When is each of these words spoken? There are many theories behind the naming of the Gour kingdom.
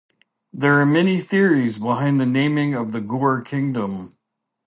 There 0.51 0.79
are 0.81 0.85
many 0.87 1.19
theories 1.19 1.77
behind 1.77 2.19
the 2.19 2.25
naming 2.25 2.73
of 2.73 2.91
the 2.91 3.01
Gour 3.01 3.39
kingdom. 3.43 4.17